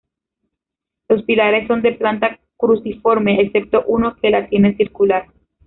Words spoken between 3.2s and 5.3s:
excepto uno que la tiene circular.